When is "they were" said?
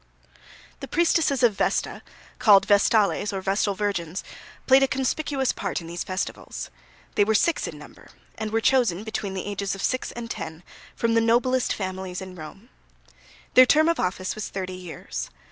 7.13-7.35